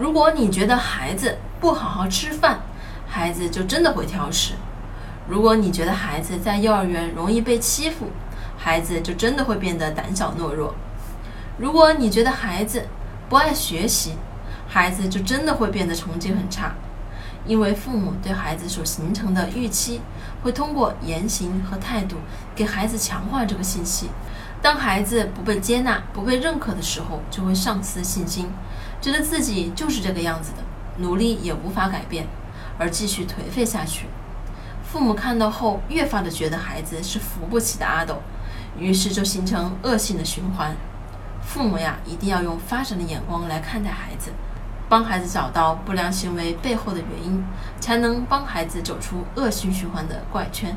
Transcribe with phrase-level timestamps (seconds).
[0.00, 2.60] 如果你觉得孩子不好好吃饭，
[3.06, 4.54] 孩子就真的会挑食；
[5.28, 8.06] 如果你觉得孩子在幼儿园容易被欺负，
[8.56, 10.72] 孩子就真的会变得胆小懦弱；
[11.58, 12.86] 如果你觉得孩子
[13.28, 14.14] 不爱学习，
[14.66, 16.72] 孩子就真的会变得成绩很差。
[17.44, 20.00] 因为父母对孩子所形成的预期，
[20.42, 22.16] 会通过言行和态度
[22.54, 24.08] 给孩子强化这个信息。
[24.62, 28.50] 当孩子不被接纳、不被认可的时候，就会丧失信心，
[29.00, 30.58] 觉得自己就是这个样子的，
[30.98, 32.26] 努力也无法改变，
[32.78, 34.06] 而继续颓废下去。
[34.82, 38.20] 父母看到后，越发的觉得孩子是扶不起的阿斗，
[38.78, 40.76] 于是就形成恶性的循环。
[41.42, 44.30] 父母呀，一定要用发展的眼光来看待孩子。
[44.90, 47.44] 帮孩子找到不良行为背后的原因，
[47.78, 50.76] 才能帮孩子走出恶性循环的怪圈。